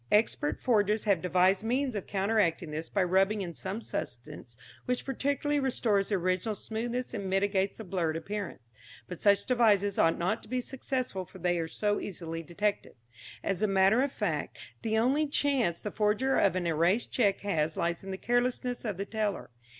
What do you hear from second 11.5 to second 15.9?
are so easily detected. As a matter of fact the only chance